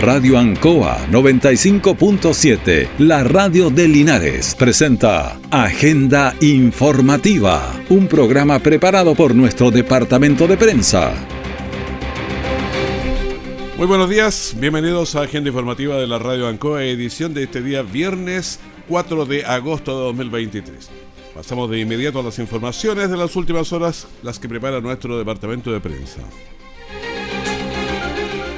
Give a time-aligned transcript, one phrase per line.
[0.00, 9.72] Radio Ancoa 95.7, la radio de Linares, presenta Agenda Informativa, un programa preparado por nuestro
[9.72, 11.12] departamento de prensa.
[13.76, 17.82] Muy buenos días, bienvenidos a Agenda Informativa de la Radio Ancoa, edición de este día
[17.82, 20.90] viernes 4 de agosto de 2023.
[21.34, 25.72] Pasamos de inmediato a las informaciones de las últimas horas, las que prepara nuestro departamento
[25.72, 26.20] de prensa.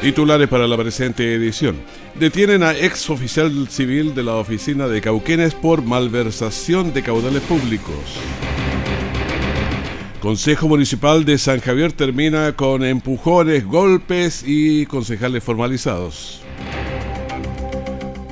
[0.00, 1.76] Titulares para la presente edición.
[2.18, 7.94] Detienen a ex oficial civil de la oficina de Cauquenes por malversación de caudales públicos.
[10.20, 16.40] Consejo Municipal de San Javier termina con empujones, golpes y concejales formalizados.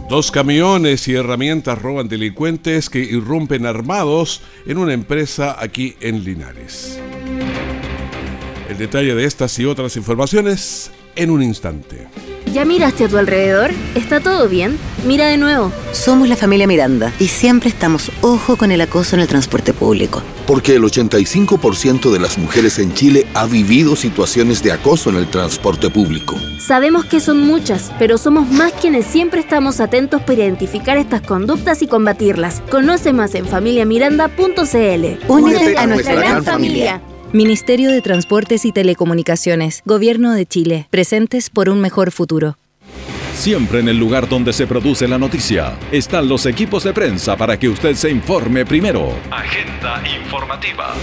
[0.08, 6.98] Dos camiones y herramientas roban delincuentes que irrumpen armados en una empresa aquí en Linares.
[8.70, 12.06] El detalle de estas y otras informaciones en un instante.
[12.52, 13.72] ¿Ya miraste a tu alrededor?
[13.94, 14.78] ¿Está todo bien?
[15.06, 15.70] Mira de nuevo.
[15.92, 20.22] Somos la familia Miranda y siempre estamos ojo con el acoso en el transporte público.
[20.46, 25.28] Porque el 85% de las mujeres en Chile ha vivido situaciones de acoso en el
[25.28, 26.36] transporte público.
[26.58, 31.82] Sabemos que son muchas, pero somos más quienes siempre estamos atentos para identificar estas conductas
[31.82, 32.62] y combatirlas.
[32.70, 35.28] Conoce más en familiamiranda.cl.
[35.28, 37.02] Únete a nuestra gran familia.
[37.32, 42.56] Ministerio de Transportes y Telecomunicaciones, Gobierno de Chile, presentes por un mejor futuro.
[43.34, 47.58] Siempre en el lugar donde se produce la noticia están los equipos de prensa para
[47.58, 49.10] que usted se informe primero.
[49.30, 50.94] Agenda informativa.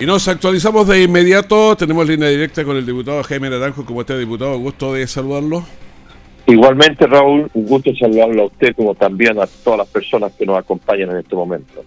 [0.00, 1.76] Y nos actualizamos de inmediato.
[1.76, 3.84] Tenemos línea directa con el diputado Jaime Naranjo.
[3.84, 4.58] Como está, diputado?
[4.58, 5.62] Gusto de saludarlo.
[6.46, 10.58] Igualmente, Raúl, un gusto saludarlo a usted como también a todas las personas que nos
[10.58, 11.84] acompañan en este momento.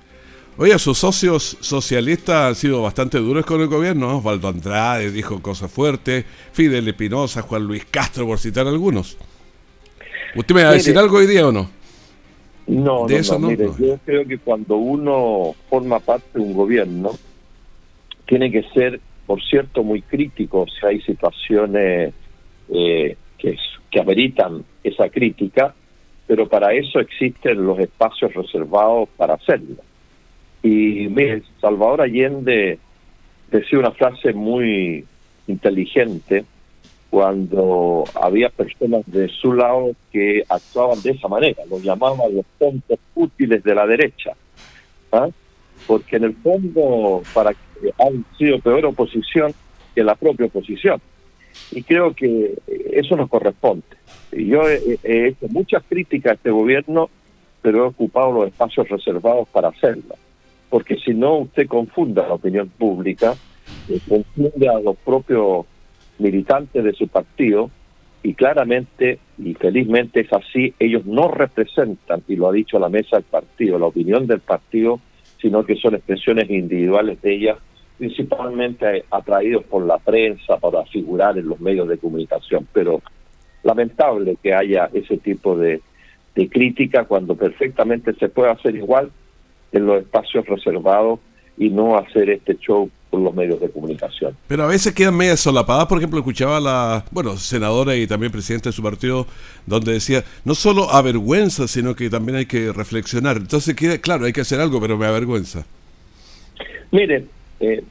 [0.55, 4.17] Oye, sus socios socialistas han sido bastante duros con el gobierno.
[4.17, 9.17] Osvaldo Andrade dijo cosas fuertes, Fidel Espinosa, Juan Luis Castro, por citar algunos.
[10.35, 11.69] ¿Usted me va a decir algo hoy día o no?
[12.67, 17.11] No, no, no, Mire, yo creo que cuando uno forma parte de un gobierno,
[18.25, 22.13] tiene que ser, por cierto, muy crítico si hay situaciones
[22.69, 23.57] eh, que,
[23.91, 25.73] que ameritan esa crítica,
[26.27, 29.77] pero para eso existen los espacios reservados para hacerlo.
[30.63, 32.79] Y mire, Salvador Allende
[33.51, 35.05] decía una frase muy
[35.45, 36.45] inteligente
[37.09, 42.97] cuando había personas de su lado que actuaban de esa manera, los llamaban los tontos
[43.13, 44.31] útiles de la derecha,
[45.11, 45.27] ¿ah?
[45.85, 49.53] porque en el fondo para que han sido peor oposición
[49.93, 50.99] que la propia oposición.
[51.71, 52.55] Y creo que
[52.93, 53.85] eso nos corresponde.
[54.31, 57.09] Yo he, he hecho muchas críticas a este gobierno,
[57.61, 60.17] pero he ocupado los espacios reservados para hacerlas
[60.73, 63.35] porque si no usted confunda la opinión pública,
[63.87, 65.67] eh, confunde a los propios
[66.17, 67.69] militantes de su partido
[68.23, 73.17] y claramente y felizmente es así, ellos no representan, y lo ha dicho la mesa
[73.17, 74.99] del partido, la opinión del partido,
[75.39, 77.59] sino que son expresiones individuales de ellas,
[77.99, 82.67] principalmente atraídos por la prensa para figurar en los medios de comunicación.
[82.73, 83.03] Pero
[83.61, 85.81] lamentable que haya ese tipo de,
[86.33, 89.11] de crítica cuando perfectamente se puede hacer igual
[89.73, 91.19] en los espacios reservados
[91.57, 94.35] y no hacer este show por los medios de comunicación.
[94.47, 98.31] Pero a veces quedan medias solapadas, por ejemplo, escuchaba a la, bueno, senadora y también
[98.31, 99.27] presidente de su partido,
[99.67, 103.37] donde decía, no solo avergüenza, sino que también hay que reflexionar.
[103.37, 105.65] Entonces, queda, claro, hay que hacer algo, pero me avergüenza.
[106.91, 107.25] Mire,
[107.59, 107.83] eh,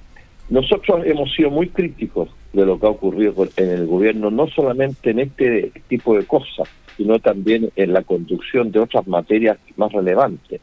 [0.48, 5.10] nosotros hemos sido muy críticos de lo que ha ocurrido en el gobierno, no solamente
[5.10, 10.60] en este tipo de cosas, sino también en la conducción de otras materias más relevantes.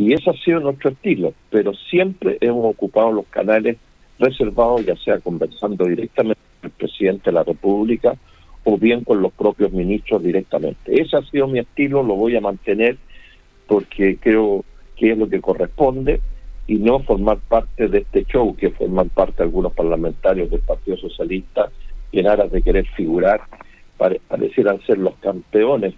[0.00, 3.76] Y ese ha sido nuestro estilo, pero siempre hemos ocupado los canales
[4.18, 8.14] reservados, ya sea conversando directamente con el presidente de la República
[8.64, 10.98] o bien con los propios ministros directamente.
[11.02, 12.96] Ese ha sido mi estilo, lo voy a mantener
[13.66, 14.64] porque creo
[14.96, 16.22] que es lo que corresponde
[16.66, 21.70] y no formar parte de este show que forman parte algunos parlamentarios del Partido Socialista
[22.12, 23.42] en aras de querer figurar
[23.98, 25.92] parecieran ser los campeones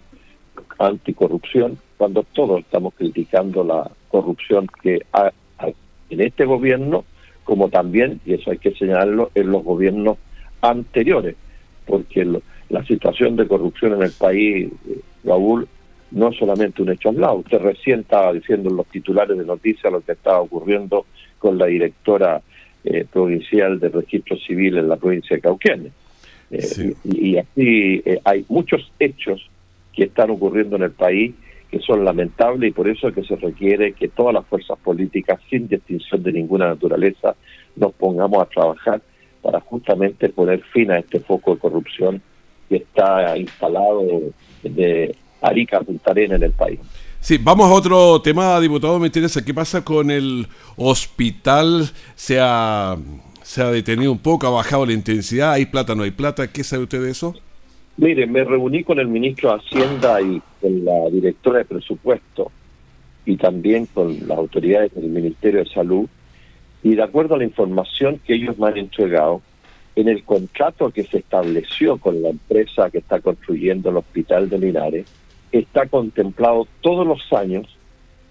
[0.78, 5.31] anticorrupción cuando todos estamos criticando la corrupción que hay
[6.10, 7.04] en este gobierno,
[7.44, 10.19] como también, y eso hay que señalarlo, en los gobiernos
[10.60, 11.37] anteriores,
[11.87, 12.26] porque
[12.69, 15.66] la situación de corrupción en el país, eh, Raúl,
[16.10, 17.37] no es solamente un hecho aislado.
[17.37, 21.06] Usted recién estaba diciendo en los titulares de noticias lo que estaba ocurriendo
[21.38, 22.43] con la directora
[22.84, 25.93] eh, provincial de registro civil en la provincia de Cauquenes.
[26.50, 29.49] Eh, y, así hay muchos hechos
[29.92, 31.34] que están ocurriendo en el país
[31.72, 35.40] que son lamentables y por eso es que se requiere que todas las fuerzas políticas,
[35.48, 37.34] sin distinción de ninguna naturaleza,
[37.76, 39.00] nos pongamos a trabajar
[39.40, 42.20] para justamente poner fin a este foco de corrupción
[42.68, 44.02] que está instalado
[44.62, 46.78] de Arica a Punta Arena en el país.
[47.20, 49.42] Sí, vamos a otro tema, diputado, me interesa.
[49.42, 50.46] ¿Qué pasa con el
[50.76, 51.88] hospital?
[52.14, 52.98] ¿Se ha,
[53.42, 54.46] se ha detenido un poco?
[54.46, 55.52] ¿Ha bajado la intensidad?
[55.52, 56.52] ¿Hay plata, no hay plata?
[56.52, 57.34] ¿Qué sabe usted de eso?
[57.96, 62.50] Mire, me reuní con el ministro de Hacienda y con la directora de presupuesto
[63.26, 66.08] y también con las autoridades del Ministerio de Salud
[66.82, 69.40] y de acuerdo a la información que ellos me han entregado,
[69.94, 74.58] en el contrato que se estableció con la empresa que está construyendo el hospital de
[74.58, 75.06] Linares,
[75.52, 77.76] está contemplado todos los años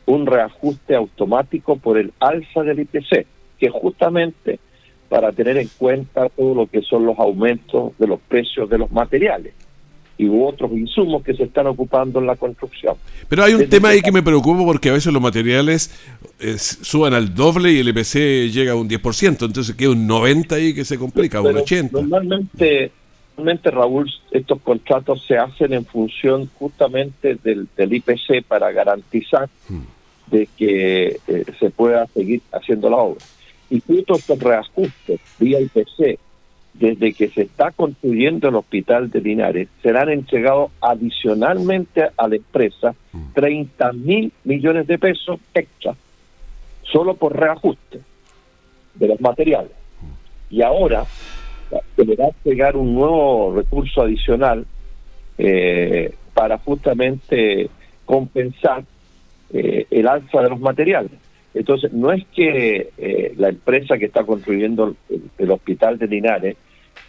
[0.06, 3.28] un reajuste automático por el alza del IPC,
[3.60, 4.60] que justamente
[5.12, 8.90] para tener en cuenta todo lo que son los aumentos de los precios de los
[8.94, 9.54] materiales
[10.18, 12.96] y otros insumos que se están ocupando en la construcción.
[13.28, 15.92] Pero hay un tema ahí que me preocupa porque a veces los materiales
[16.40, 20.56] eh, suban al doble y el IPC llega a un 10%, entonces queda un 90
[20.56, 21.92] ahí que se complica, un 80.
[22.04, 22.94] Normalmente
[23.36, 30.32] Normalmente, Raúl, estos contratos se hacen en función justamente del, IPC para garantizar hmm.
[30.32, 33.26] de que eh, se pueda seguir haciendo la obra.
[33.72, 36.20] Y justo estos reajustes vía IPC,
[36.74, 42.94] desde que se está construyendo el hospital de Linares, serán entregados adicionalmente a la empresa
[43.34, 44.06] 30 hmm.
[44.06, 45.96] mil millones de pesos extra,
[46.84, 48.02] solo por reajuste
[48.96, 49.72] de los materiales.
[50.50, 51.06] Y ahora
[51.96, 54.66] se le va a pegar un nuevo recurso adicional
[55.38, 57.70] eh, para justamente
[58.06, 58.84] compensar
[59.54, 61.12] eh, el alza de los materiales.
[61.54, 64.96] Entonces, no es que eh, la empresa que está construyendo
[65.38, 66.58] el, hospital de Linares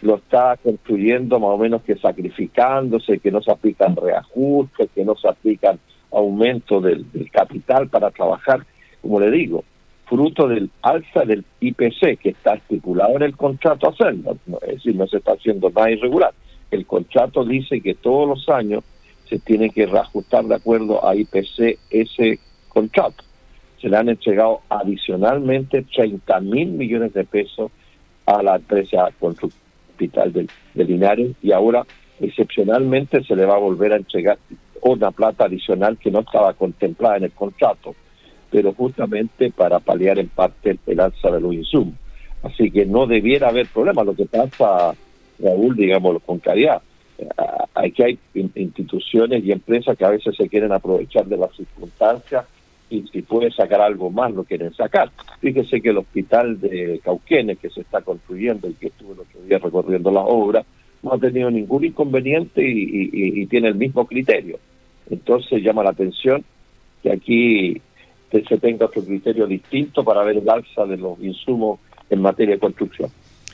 [0.01, 5.15] lo está construyendo más o menos que sacrificándose, que no se aplican reajustes, que no
[5.15, 5.79] se aplican
[6.11, 8.65] aumento del capital para trabajar.
[9.01, 9.63] Como le digo,
[10.05, 15.07] fruto del alza del IPC que está estipulado en el contrato hacerlo, es decir, no
[15.07, 16.33] se está haciendo nada irregular.
[16.69, 18.83] El contrato dice que todos los años
[19.25, 22.39] se tiene que reajustar de acuerdo a IPC ese
[22.69, 23.23] contrato.
[23.83, 27.69] Se le han entregado adicionalmente 30 mil millones de pesos
[28.25, 31.85] a la empresa hospital de, de Linares y ahora
[32.21, 34.37] excepcionalmente se le va a volver a entregar
[34.83, 37.93] una plata adicional que no estaba contemplada en el contrato
[38.49, 41.95] pero justamente para paliar en parte el alza de los insumos.
[42.43, 44.03] Así que no debiera haber problema.
[44.03, 44.93] Lo que pasa,
[45.39, 46.79] Raúl, digamos con claridad,
[47.73, 48.19] aquí hay
[48.53, 52.45] instituciones y empresas que a veces se quieren aprovechar de las circunstancias
[52.93, 55.11] y si puede sacar algo más lo quieren sacar.
[55.41, 59.41] Fíjese que el hospital de Cauquenes que se está construyendo y que estuvo el otro
[59.41, 60.65] día recorriendo las obras
[61.01, 64.59] no ha tenido ningún inconveniente y tiene el mismo criterio.
[65.09, 66.43] Entonces llama la atención
[67.01, 67.81] que aquí
[68.31, 71.79] se tenga otro criterio distinto para ver el alza de los insumos
[72.09, 73.09] en materia de construcción.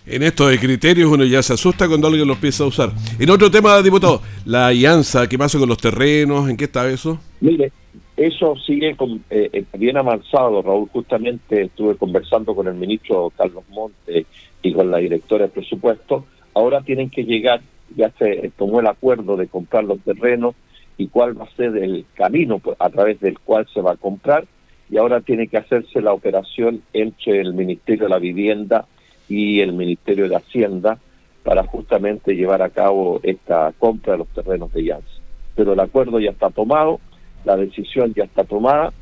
[0.05, 2.91] En esto de criterios uno ya se asusta cuando alguien los empieza a usar.
[3.19, 6.49] En otro tema, diputado, la alianza, ¿qué pasa con los terrenos?
[6.49, 7.19] ¿En qué está eso?
[7.41, 7.71] Mire,
[8.19, 10.89] eso sigue con, eh, eh, bien avanzado, Raúl.
[10.89, 14.25] Justamente estuve conversando con el ministro Carlos Monte
[14.61, 16.25] y con la directora de presupuesto.
[16.53, 17.61] Ahora tienen que llegar,
[17.95, 20.55] ya se tomó el acuerdo de comprar los terrenos
[20.97, 24.45] y cuál va a ser el camino a través del cual se va a comprar
[24.89, 28.85] y ahora tiene que hacerse la operación entre el Ministerio de la Vivienda
[29.29, 30.97] y el Ministerio de Hacienda
[31.43, 35.21] para justamente llevar a cabo esta compra de los terrenos de Yans.
[35.55, 36.99] Pero el acuerdo ya está tomado,
[37.45, 38.93] la decisión ya está tomada,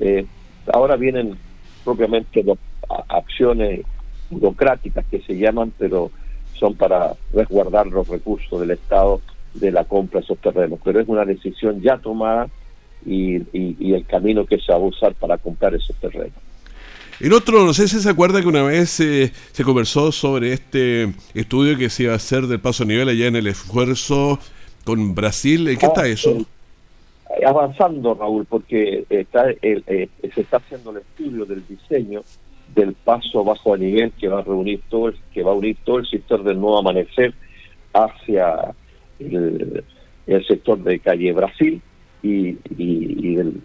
[0.00, 0.26] eh,
[0.72, 1.36] ahora vienen
[1.84, 2.58] propiamente dos
[3.08, 3.82] acciones
[4.30, 6.10] burocráticas que se llaman, pero
[6.58, 9.20] son para resguardar los recursos del Estado
[9.54, 10.78] de la compra de esos terrenos.
[10.82, 12.48] Pero es una decisión ya tomada
[13.06, 13.36] y,
[13.92, 16.32] el camino que se va a usar para comprar esos terrenos.
[17.20, 21.12] El otro, no sé si se acuerda que una vez eh, se conversó sobre este
[21.32, 24.40] estudio que se iba a hacer del paso a nivel allá en el esfuerzo
[24.84, 25.68] con Brasil.
[25.68, 26.44] ¿En qué está ah, eso?
[27.46, 32.22] Avanzando, Raúl, porque está eh, se está haciendo el estudio del diseño
[32.74, 35.76] del paso bajo a nivel que va a reunir todo el, que va a unir
[35.84, 37.34] todo el sector del nuevo amanecer
[37.92, 38.74] hacia
[39.18, 41.80] el sector de calle Brasil
[42.22, 43.60] y, del,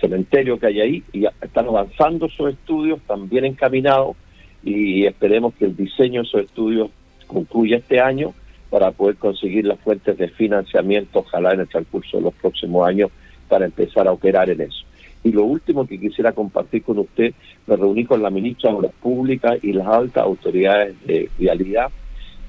[0.00, 4.16] cementerio que hay ahí, y están avanzando esos estudios, también encaminados,
[4.64, 6.90] y esperemos que el diseño de esos estudios
[7.28, 8.34] concluya este año
[8.74, 13.08] para poder conseguir las fuentes de financiamiento, ojalá en el transcurso de los próximos años,
[13.48, 14.84] para empezar a operar en eso.
[15.22, 17.34] Y lo último que quisiera compartir con usted,
[17.68, 21.92] me reuní con la ministra de Obras Públicas y las altas autoridades de vialidad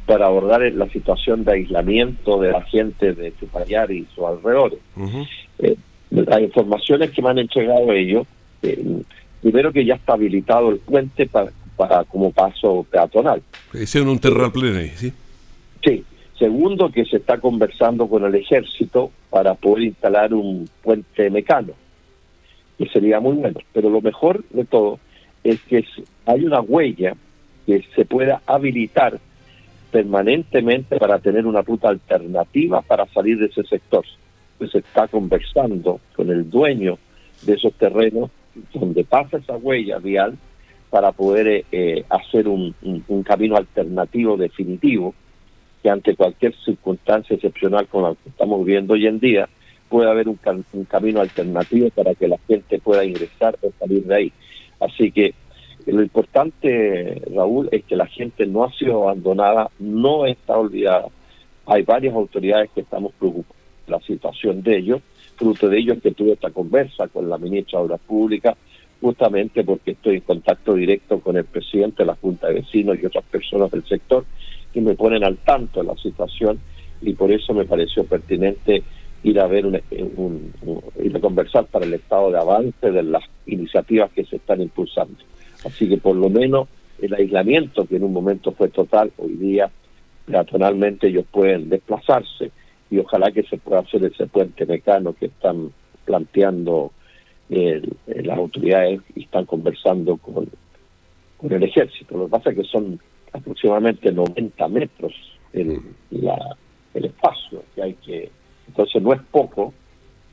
[0.08, 4.80] para abordar la situación de aislamiento de la gente de Chupayar y sus alrededores.
[5.60, 5.76] Eh,
[6.10, 8.26] las informaciones que me han entregado ellos,
[8.64, 8.84] eh,
[9.44, 13.44] primero que ya está habilitado el puente para, para como paso peatonal.
[13.76, 15.14] Hicieron un terraplén ahí, ¿sí?
[15.84, 16.04] Sí,
[16.38, 21.74] Segundo, que se está conversando con el ejército para poder instalar un puente mecano,
[22.78, 23.60] que sería muy bueno.
[23.72, 25.00] Pero lo mejor de todo
[25.44, 25.86] es que
[26.26, 27.16] hay una huella
[27.66, 29.20] que se pueda habilitar
[29.92, 34.04] permanentemente para tener una ruta alternativa para salir de ese sector.
[34.58, 36.98] Pues se está conversando con el dueño
[37.44, 38.30] de esos terrenos
[38.74, 40.38] donde pasa esa huella vial
[40.90, 42.74] para poder eh, eh, hacer un,
[43.26, 45.14] camino alternativo definitivo
[45.86, 49.48] que ante cualquier circunstancia excepcional como la que estamos viviendo hoy en día
[49.88, 50.40] pueda haber un,
[50.74, 54.34] un camino alternativo para que la gente pueda ingresar o salir de ahí.
[54.80, 55.36] Así que
[55.86, 61.06] lo importante, Raúl, es que la gente no ha sido abandonada, no está olvidada.
[61.68, 65.02] Hay varias autoridades que estamos preocupadas por la situación de ellos.
[65.36, 68.58] Fruto de ello es que tuve esta conversa con la ministra de Obras Públicas,
[69.00, 73.06] justamente porque estoy en contacto directo con el presidente de la Junta de Vecinos y
[73.06, 74.26] otras personas del sector
[74.76, 76.60] que me ponen al tanto de la situación
[77.02, 78.84] y por eso me pareció pertinente
[79.24, 79.82] ir a ver un,
[81.02, 85.16] ir a conversar para el estado de avance de las iniciativas que se están impulsando.
[85.64, 86.68] Así que por lo menos
[87.02, 89.72] el aislamiento, que en un momento fue total, hoy día
[90.26, 92.52] peatonalmente ellos pueden desplazarse
[92.92, 95.72] y ojalá que se pueda hacer ese puente mecano que están
[96.04, 96.92] planteando
[97.48, 100.50] las autoridades y están conversando con,
[101.38, 102.18] con el ejército.
[102.18, 103.00] Lo que pasa es que son
[103.36, 105.14] aproximadamente 90 metros
[105.54, 105.80] el,
[106.12, 106.56] la,
[106.94, 108.30] el espacio que hay que...
[108.68, 109.74] Entonces no es poco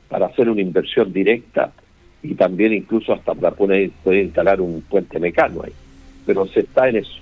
[0.09, 1.71] para hacer una inversión directa
[2.21, 5.73] y también incluso hasta para poder, instalar un puente mecano ahí.
[6.25, 7.19] Pero se está en eso.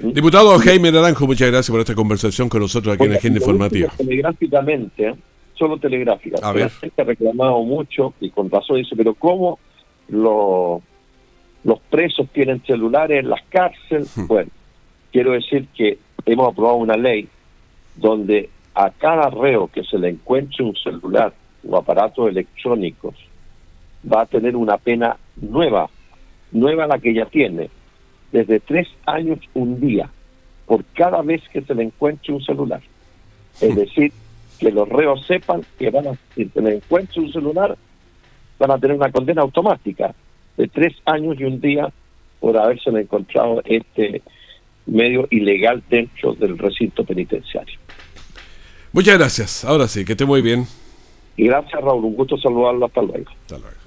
[0.00, 0.12] ¿Mm?
[0.12, 3.92] Diputado Jaime Naranjo, muchas gracias por esta conversación con nosotros aquí en la Agenda Informativa.
[3.96, 5.14] Telegráficamente,
[5.54, 6.38] solo telegráfica.
[6.42, 6.64] A ver.
[6.64, 9.58] La gente ha reclamado mucho y con razón dice, pero ¿cómo
[10.08, 10.82] los,
[11.64, 14.16] los presos tienen celulares en las cárceles?
[14.16, 14.26] Hmm.
[14.26, 14.50] Bueno,
[15.12, 17.28] quiero decir que hemos aprobado una ley
[17.96, 21.32] donde a cada reo que se le encuentre un celular
[21.68, 23.14] o aparatos electrónicos
[24.10, 25.88] va a tener una pena nueva,
[26.50, 27.68] nueva la que ya tiene,
[28.32, 30.08] desde tres años un día,
[30.66, 32.80] por cada vez que se le encuentre un celular.
[33.60, 34.12] Es decir,
[34.58, 37.76] que los reos sepan que van a, si se les encuentre un celular,
[38.58, 40.14] van a tener una condena automática
[40.56, 41.92] de tres años y un día
[42.40, 44.22] por haberse encontrado este
[44.86, 47.78] medio ilegal dentro del recinto penitenciario.
[48.92, 49.64] Muchas gracias.
[49.64, 50.66] Ahora sí, que esté muy bien.
[51.36, 52.04] Y gracias, Raúl.
[52.04, 52.86] Un gusto saludarlo.
[52.86, 53.30] Hasta luego.
[53.30, 53.82] Hasta luego.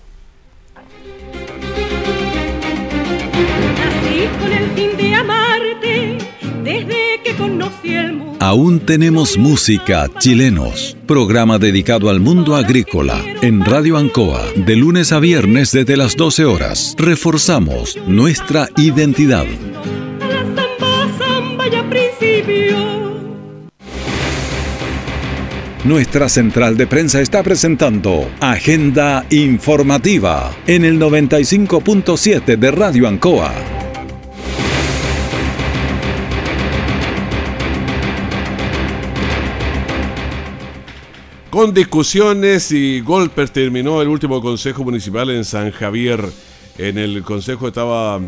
[4.40, 6.18] con el fin de amarte
[6.64, 8.38] desde que conocí el mundo.
[8.40, 10.98] Aún tenemos música chilenos.
[11.06, 16.46] Programa dedicado al mundo agrícola en Radio Ancoa de lunes a viernes desde las 12
[16.46, 16.96] horas.
[16.98, 19.46] Reforzamos nuestra identidad.
[25.86, 33.54] Nuestra central de prensa está presentando Agenda Informativa en el 95.7 de Radio Ancoa.
[41.52, 46.26] Con discusiones y golpes terminó el último Consejo Municipal en San Javier.
[46.80, 48.20] En el Consejo estaba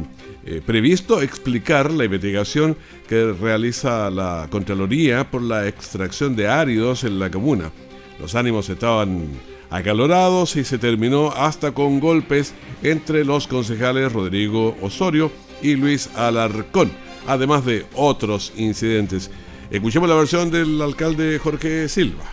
[0.50, 7.20] eh, previsto explicar la investigación que realiza la Contraloría por la extracción de áridos en
[7.20, 7.70] la comuna.
[8.18, 9.28] Los ánimos estaban
[9.70, 16.92] acalorados y se terminó hasta con golpes entre los concejales Rodrigo Osorio y Luis Alarcón,
[17.28, 19.30] además de otros incidentes.
[19.70, 22.24] Escuchemos la versión del alcalde Jorge Silva.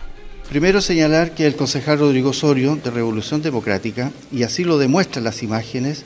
[0.47, 5.43] Primero señalar que el concejal Rodrigo Osorio de Revolución Democrática, y así lo demuestran las
[5.43, 6.05] imágenes,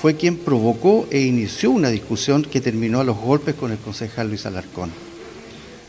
[0.00, 4.28] fue quien provocó e inició una discusión que terminó a los golpes con el concejal
[4.28, 4.92] Luis Alarcón.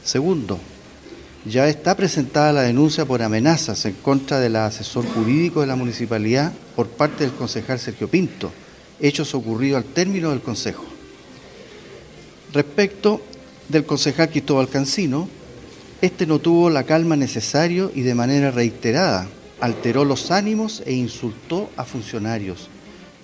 [0.03, 0.59] Segundo,
[1.45, 6.51] ya está presentada la denuncia por amenazas en contra del asesor jurídico de la municipalidad
[6.75, 8.51] por parte del concejal Sergio Pinto,
[8.99, 10.85] hechos ocurridos al término del consejo.
[12.51, 13.21] Respecto
[13.67, 15.29] del concejal Cristóbal Cancino,
[16.01, 19.27] este no tuvo la calma necesaria y de manera reiterada
[19.59, 22.69] alteró los ánimos e insultó a funcionarios,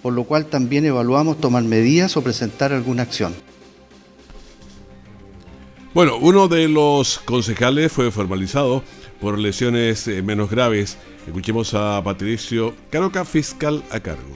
[0.06, 3.34] por lo cual también evaluamos tomar medidas o presentar alguna acción.
[5.96, 8.84] Bueno, uno de los concejales fue formalizado
[9.20, 11.00] por lesiones eh, menos graves.
[11.26, 14.30] Escuchemos a Patricio Caroca, fiscal a cargo.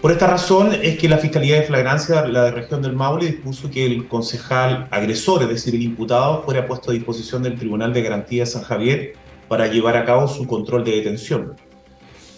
[0.00, 3.70] Por esta razón es que la Fiscalía de Flagrancia, la de región del Maule, dispuso
[3.70, 8.00] que el concejal agresor, es decir, el imputado, fuera puesto a disposición del Tribunal de
[8.00, 9.16] Garantía de San Javier
[9.48, 11.56] para llevar a cabo su control de detención.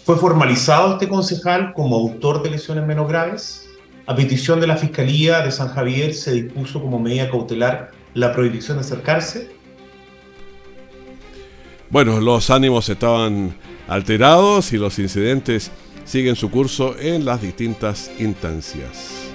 [0.09, 3.69] Fue formalizado este concejal como autor de lesiones menos graves.
[4.07, 8.77] A petición de la Fiscalía de San Javier se dispuso como medida cautelar la prohibición
[8.77, 9.51] de acercarse
[11.91, 13.55] Bueno, los ánimos estaban
[13.87, 15.69] alterados y los incidentes
[16.05, 19.28] siguen su curso en las distintas instancias.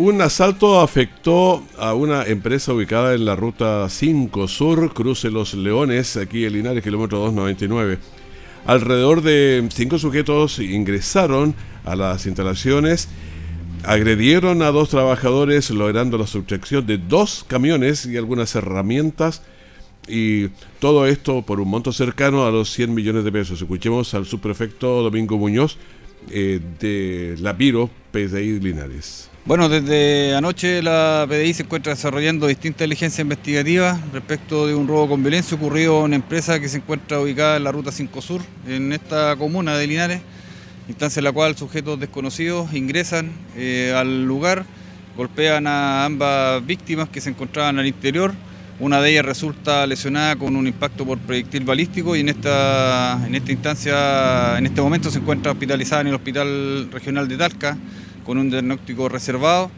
[0.00, 6.16] Un asalto afectó a una empresa ubicada en la ruta 5 Sur, cruce Los Leones,
[6.16, 7.98] aquí en Linares, kilómetro 299.
[8.64, 11.54] Alrededor de cinco sujetos ingresaron
[11.84, 13.08] a las instalaciones,
[13.84, 19.42] agredieron a dos trabajadores logrando la sustracción de dos camiones y algunas herramientas
[20.08, 23.60] y todo esto por un monto cercano a los 100 millones de pesos.
[23.60, 25.76] Escuchemos al subprefecto Domingo Muñoz
[26.30, 29.29] eh, de la Piro PDI Linares.
[29.46, 35.08] Bueno, desde anoche la PDI se encuentra desarrollando distintas diligencias investigativas respecto de un robo
[35.08, 38.42] con violencia ocurrido en una empresa que se encuentra ubicada en la Ruta 5 Sur,
[38.68, 40.20] en esta comuna de Linares,
[40.88, 44.66] instancia en la cual sujetos desconocidos ingresan eh, al lugar,
[45.16, 48.34] golpean a ambas víctimas que se encontraban al interior,
[48.78, 53.34] una de ellas resulta lesionada con un impacto por proyectil balístico y en esta, en
[53.34, 57.78] esta instancia, en este momento se encuentra hospitalizada en el Hospital Regional de Talca
[58.24, 59.70] con un diagnóstico reservado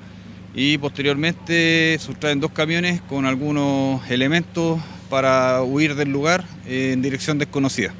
[0.54, 7.94] y posteriormente sustraen dos camiones con algunos elementos para huir del lugar en dirección desconocida.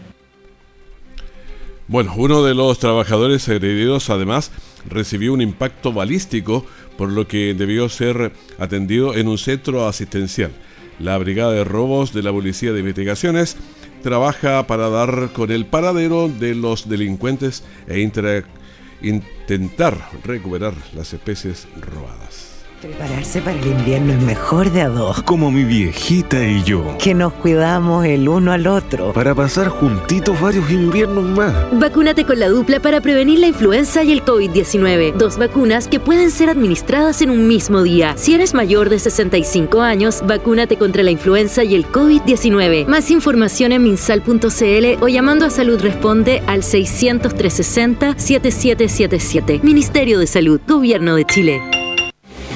[1.89, 4.51] Bueno, uno de los trabajadores agredidos además
[4.89, 6.65] recibió un impacto balístico,
[6.97, 10.53] por lo que debió ser atendido en un centro asistencial.
[10.99, 13.57] La Brigada de Robos de la Policía de Investigaciones
[14.03, 18.62] trabaja para dar con el paradero de los delincuentes e interactuar
[19.03, 22.42] intentar recuperar las especies robadas.
[22.83, 25.23] Prepararse para el invierno es mejor de a dos.
[25.23, 26.99] Como mi viejita y yo.
[26.99, 29.13] Que nos cuidamos el uno al otro.
[29.13, 31.55] Para pasar juntitos varios inviernos más.
[31.79, 35.13] Vacúnate con la dupla para prevenir la influenza y el COVID-19.
[35.13, 38.15] Dos vacunas que pueden ser administradas en un mismo día.
[38.17, 42.89] Si eres mayor de 65 años, vacúnate contra la influenza y el COVID-19.
[42.89, 49.61] Más información en minsal.cl o llamando a Salud Responde al 600 360 7777.
[49.63, 51.82] Ministerio de Salud, Gobierno de Chile.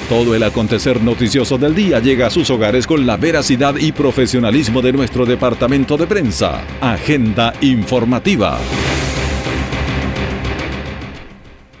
[0.09, 4.81] Todo el acontecer noticioso del día llega a sus hogares con la veracidad y profesionalismo
[4.81, 6.65] de nuestro departamento de prensa.
[6.79, 8.57] Agenda informativa.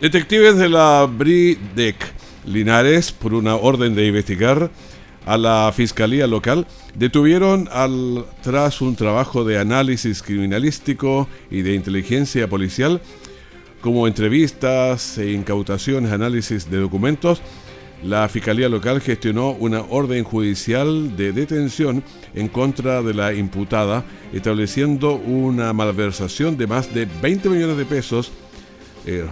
[0.01, 1.95] Detectives de la BRIDEC
[2.45, 4.71] Linares, por una orden de investigar
[5.25, 12.49] a la Fiscalía Local, detuvieron al, tras un trabajo de análisis criminalístico y de inteligencia
[12.49, 12.99] policial,
[13.79, 17.41] como entrevistas e incautaciones, análisis de documentos,
[18.03, 22.03] la Fiscalía Local gestionó una orden judicial de detención
[22.35, 28.31] en contra de la imputada, estableciendo una malversación de más de 20 millones de pesos
[29.05, 29.25] eh,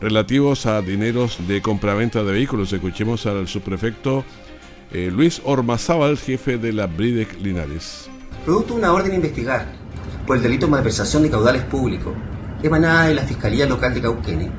[0.00, 2.72] relativos a dineros de compraventa de vehículos.
[2.72, 4.24] Escuchemos al subprefecto
[4.90, 8.08] eh, Luis Ormazábal, jefe de la BRIDEC Linares.
[8.44, 9.72] Producto de una orden a investigar
[10.26, 12.14] por el delito de malversación de caudales públicos,
[12.62, 14.50] emanada de la Fiscalía Local de Cauquene,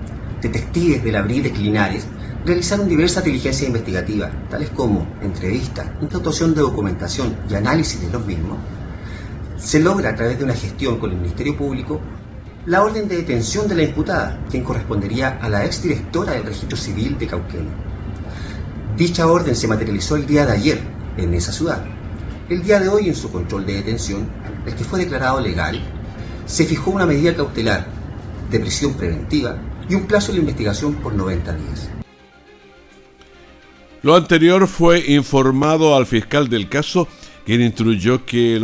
[0.42, 2.08] detectives de la BRIDEC Linares
[2.46, 8.58] realizaron diversas diligencias investigativas, tales como entrevista, incautación de documentación y análisis de los mismos,
[9.58, 12.02] se logra a través de una gestión con el Ministerio Público
[12.66, 17.18] la orden de detención de la imputada, quien correspondería a la exdirectora del Registro Civil
[17.18, 17.74] de Cauquenes.
[18.98, 20.80] Dicha orden se materializó el día de ayer
[21.18, 21.84] en esa ciudad.
[22.50, 24.30] El día de hoy, en su control de detención,
[24.66, 25.82] el que fue declarado legal,
[26.46, 27.88] se fijó una medida cautelar
[28.50, 29.58] de prisión preventiva
[29.90, 32.03] y un plazo de investigación por 90 días.
[34.04, 37.08] Lo anterior fue informado al fiscal del caso,
[37.46, 38.62] quien instruyó que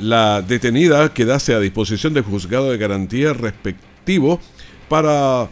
[0.00, 4.40] la detenida quedase a disposición del juzgado de garantía respectivo
[4.88, 5.48] para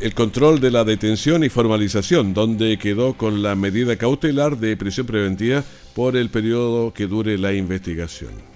[0.00, 5.06] el control de la detención y formalización, donde quedó con la medida cautelar de prisión
[5.06, 5.62] preventiva
[5.94, 8.53] por el periodo que dure la investigación.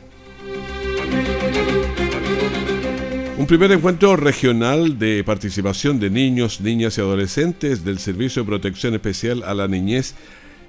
[3.38, 8.94] Un primer encuentro regional de participación de niños, niñas y adolescentes del Servicio de Protección
[8.94, 10.16] Especial a la Niñez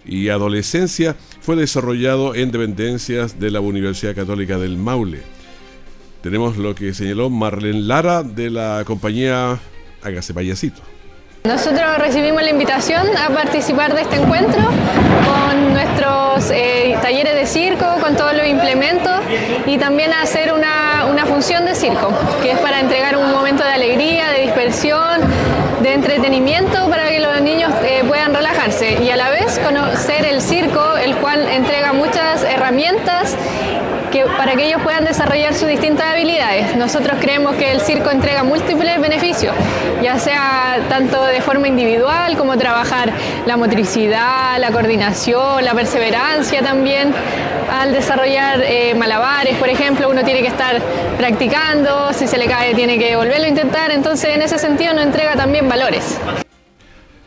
[0.05, 5.23] y Adolescencia fue desarrollado en dependencias de la Universidad Católica del Maule.
[6.21, 9.58] Tenemos lo que señaló Marlene Lara de la compañía
[10.03, 10.84] Hágase Payasito.
[11.45, 14.62] Nosotros recibimos la invitación a participar de este encuentro
[15.49, 19.19] con nuestros eh, talleres de circo, con todos los implementos
[19.65, 23.71] y también hacer una, una, función de circo, que es para entregar un momento de
[23.71, 25.21] alegría, de dispersión,
[25.81, 30.41] de entretenimiento para que los niños eh, puedan relajarse y a la vez conocer el
[30.41, 33.35] circo, el cual entrega muchas herramientas
[34.11, 36.75] que, para que ellos puedan desarrollar sus distintas habilidades.
[36.75, 39.55] Nosotros creemos que el circo entrega múltiples beneficios,
[40.01, 43.11] ya sea tanto de forma individual como trabajar
[43.45, 47.13] la motricidad, la coordinación, la perseverancia también.
[47.71, 50.81] Al desarrollar eh, malabares, por ejemplo, uno tiene que estar
[51.17, 55.03] practicando, si se le cae tiene que volverlo a intentar, entonces en ese sentido nos
[55.03, 56.17] entrega también valores.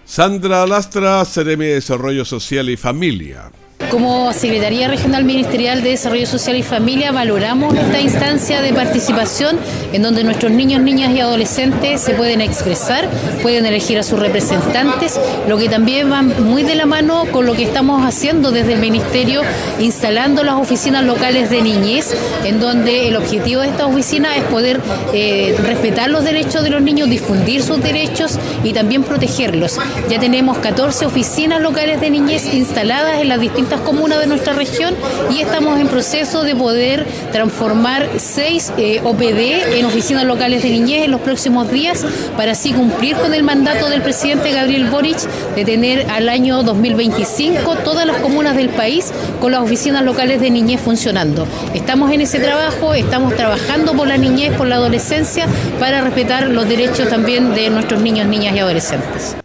[0.05, 3.51] Sandra Lastra, Ceremi de Desarrollo Social y Familia.
[3.91, 9.59] Como Secretaría Regional Ministerial de Desarrollo Social y Familia valoramos esta instancia de participación
[9.93, 13.09] en donde nuestros niños, niñas y adolescentes se pueden expresar,
[13.43, 17.55] pueden elegir a sus representantes, lo que también va muy de la mano con lo
[17.55, 19.43] que estamos haciendo desde el Ministerio,
[19.79, 22.15] instalando las oficinas locales de niñez,
[22.45, 24.81] en donde el objetivo de esta oficina es poder
[25.13, 29.79] eh, respetar los derechos de los niños, difundir sus derechos y también protegerlos.
[30.09, 34.95] Ya tenemos 14 oficinas locales de niñez instaladas en las distintas comunas de nuestra región
[35.31, 41.05] y estamos en proceso de poder transformar seis eh, OPD en oficinas locales de niñez
[41.05, 42.05] en los próximos días
[42.37, 45.19] para así cumplir con el mandato del presidente Gabriel Boric
[45.55, 50.51] de tener al año 2025 todas las comunas del país con las oficinas locales de
[50.51, 51.47] niñez funcionando.
[51.75, 55.47] Estamos en ese trabajo, estamos trabajando por la niñez, por la adolescencia,
[55.79, 59.37] para respetar los derechos también de nuestros niños, niñas y adolescentes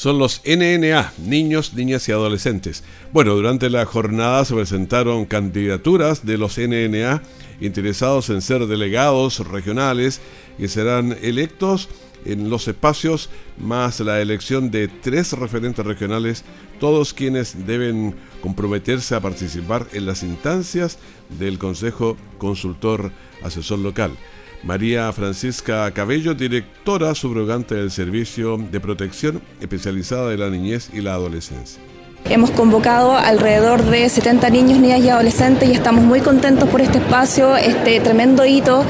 [0.00, 2.84] son los NNA, niños, niñas y adolescentes.
[3.12, 7.20] Bueno, durante la jornada se presentaron candidaturas de los NNA
[7.60, 10.22] interesados en ser delegados regionales
[10.58, 11.90] y serán electos
[12.24, 16.44] en los espacios más la elección de tres referentes regionales,
[16.78, 20.96] todos quienes deben comprometerse a participar en las instancias
[21.38, 24.12] del Consejo Consultor Asesor Local.
[24.62, 31.14] María Francisca Cabello, directora subrogante del Servicio de Protección Especializada de la Niñez y la
[31.14, 31.80] Adolescencia.
[32.28, 36.98] Hemos convocado alrededor de 70 niños, niñas y adolescentes y estamos muy contentos por este
[36.98, 38.84] espacio, este tremendo hito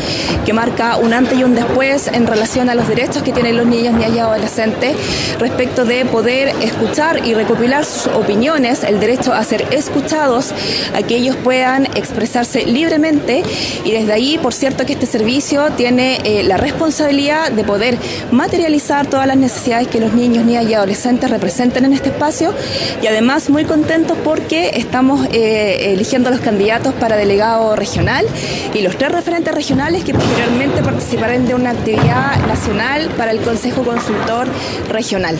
[0.45, 3.65] que marca un antes y un después en relación a los derechos que tienen los
[3.65, 4.95] niños, niñas y adolescentes
[5.39, 10.53] respecto de poder escuchar y recopilar sus opiniones, el derecho a ser escuchados,
[10.95, 13.43] a que ellos puedan expresarse libremente.
[13.85, 17.97] Y desde ahí, por cierto, que este servicio tiene eh, la responsabilidad de poder
[18.33, 22.53] materializar todas las necesidades que los niños, niñas y adolescentes representen en este espacio
[23.03, 28.25] y además además muy contentos porque estamos eh, eligiendo los candidatos para delegado regional
[28.73, 33.85] y los tres referentes regionales que posteriormente participarán de una actividad nacional para el Consejo
[33.85, 34.49] Consultor
[34.89, 35.39] Regional.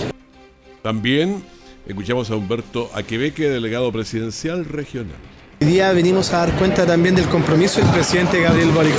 [0.83, 1.43] También
[1.87, 5.17] escuchamos a Humberto Aquebeque, delegado presidencial regional.
[5.63, 8.95] Hoy día venimos a dar cuenta también del compromiso del presidente Gabriel Boric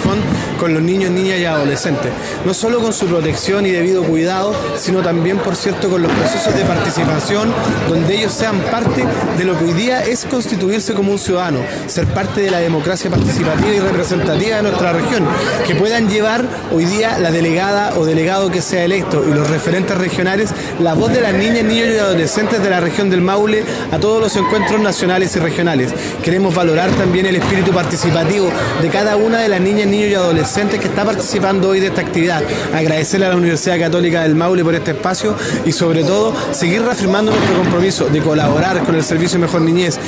[0.59, 2.11] con los niños, niñas y adolescentes,
[2.45, 6.53] no solo con su protección y debido cuidado, sino también, por cierto, con los procesos
[6.53, 7.51] de participación,
[7.89, 9.03] donde ellos sean parte
[9.39, 13.09] de lo que hoy día es constituirse como un ciudadano, ser parte de la democracia
[13.09, 15.25] participativa y representativa de nuestra región,
[15.65, 19.97] que puedan llevar hoy día la delegada o delegado que sea electo y los referentes
[19.97, 23.97] regionales la voz de las niñas, niños y adolescentes de la región del Maule a
[23.97, 25.91] todos los encuentros nacionales y regionales.
[26.23, 28.49] Queremos valorar también el espíritu participativo
[28.81, 32.01] de cada una de las niñas, niños y adolescentes que está participando hoy de esta
[32.01, 32.43] actividad.
[32.73, 35.35] Agradecerle a la Universidad Católica del Maule por este espacio
[35.65, 39.99] y sobre todo seguir reafirmando nuestro compromiso de colaborar con el Servicio Mejor Niñez.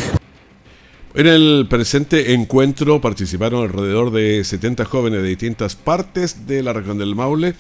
[1.16, 6.98] En el presente encuentro participaron alrededor de 70 jóvenes de distintas partes de la región
[6.98, 7.54] del Maule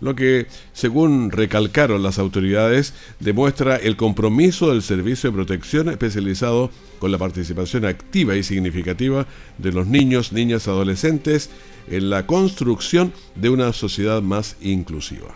[0.00, 7.12] lo que, según recalcaron las autoridades, demuestra el compromiso del Servicio de Protección especializado con
[7.12, 9.26] la participación activa y significativa
[9.58, 11.50] de los niños, niñas, adolescentes
[11.88, 15.28] en la construcción de una sociedad más inclusiva.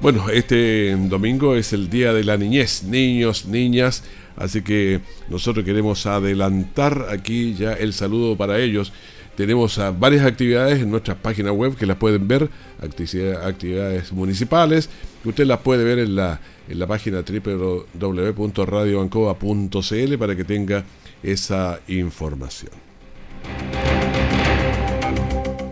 [0.00, 4.04] Bueno, este domingo es el Día de la Niñez, niños, niñas,
[4.36, 8.92] así que nosotros queremos adelantar aquí ya el saludo para ellos
[9.36, 14.88] tenemos varias actividades en nuestra página web que las pueden ver, actividades municipales,
[15.22, 20.84] que usted las puede ver en la, en la página www.radioancoa.cl para que tenga
[21.22, 22.72] esa información.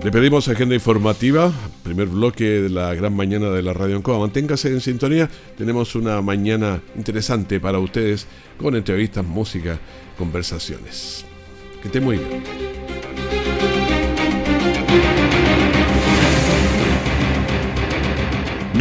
[0.02, 1.52] Le pedimos agenda informativa,
[1.84, 4.18] primer bloque de la gran mañana de la Radio Ancoa.
[4.18, 8.26] Manténgase en sintonía, tenemos una mañana interesante para ustedes
[8.58, 9.78] con entrevistas, música,
[10.18, 11.24] conversaciones.
[11.80, 12.71] Que esté muy bien.